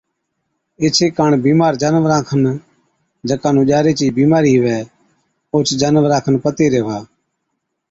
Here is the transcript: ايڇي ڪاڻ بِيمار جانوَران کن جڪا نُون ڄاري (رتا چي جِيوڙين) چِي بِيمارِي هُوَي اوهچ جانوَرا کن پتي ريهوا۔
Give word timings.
ايڇي 0.81 1.07
ڪاڻ 1.17 1.31
بِيمار 1.45 1.73
جانوَران 1.81 2.21
کن 2.29 2.43
جڪا 3.27 3.49
نُون 3.55 3.65
ڄاري 3.69 3.91
(رتا 3.93 3.97
چي 3.97 3.97
جِيوڙين) 3.97 3.97
چِي 3.97 4.15
بِيمارِي 4.17 4.51
هُوَي 4.57 4.77
اوهچ 5.51 5.67
جانوَرا 5.81 6.17
کن 6.25 6.35
پتي 6.43 6.65
ريهوا۔ 6.73 6.97